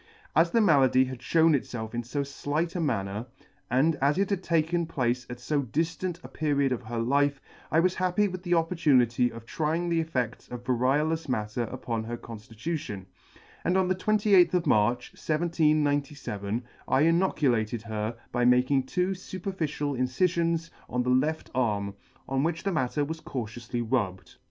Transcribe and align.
As 0.35 0.49
the 0.49 0.61
malady 0.61 1.05
had 1.05 1.19
(hewn 1.21 1.53
itfelf 1.53 1.93
in 1.93 2.01
fo 2.01 2.23
flight 2.23 2.75
a 2.75 2.79
manner, 2.79 3.27
and 3.69 3.97
as 3.97 4.17
it 4.17 4.31
had 4.31 4.41
taken 4.41 4.87
place 4.87 5.27
at 5.29 5.39
fo 5.39 5.61
didant 5.61 6.19
a 6.23 6.27
period 6.27 6.71
of 6.71 6.81
her 6.81 6.97
life, 6.97 7.39
I 7.71 7.81
was 7.81 7.93
happy 7.93 8.27
with 8.27 8.41
the 8.41 8.55
opportunity 8.55 9.31
of 9.31 9.45
trying 9.45 9.89
the 9.89 10.03
effedts 10.03 10.49
of 10.49 10.63
variolous 10.63 11.29
matter 11.29 11.65
upon 11.65 12.05
her 12.05 12.17
conditution, 12.17 13.05
and 13.63 13.77
on 13.77 13.89
the 13.89 13.95
28th 13.95 14.55
of 14.55 14.65
March, 14.65 15.11
1797, 15.13 16.63
I 16.87 17.01
D 17.01 17.05
2 17.05 17.09
inoculated 17.09 17.81
[2 17.81 17.83
°] 17.83 17.83
inoculated 17.83 17.83
her 17.83 18.15
by 18.31 18.43
making 18.43 18.87
two 18.87 19.11
fuperficial 19.11 19.95
incifions 19.95 20.71
on 20.89 21.03
the 21.03 21.11
left 21.11 21.51
arm, 21.53 21.93
on 22.27 22.41
which 22.41 22.63
the 22.63 22.71
matter 22.71 23.05
was 23.05 23.19
cautioufly 23.21 23.83
rubbed. 23.87 24.37